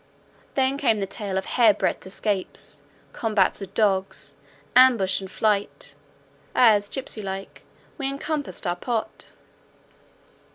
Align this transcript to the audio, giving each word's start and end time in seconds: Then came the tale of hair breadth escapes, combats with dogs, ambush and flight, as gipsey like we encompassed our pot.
Then 0.55 0.79
came 0.79 0.99
the 0.99 1.05
tale 1.05 1.37
of 1.37 1.45
hair 1.45 1.75
breadth 1.75 2.07
escapes, 2.07 2.81
combats 3.13 3.61
with 3.61 3.75
dogs, 3.75 4.33
ambush 4.75 5.21
and 5.21 5.29
flight, 5.29 5.93
as 6.55 6.89
gipsey 6.89 7.21
like 7.21 7.61
we 7.99 8.09
encompassed 8.09 8.65
our 8.65 8.75
pot. 8.77 9.31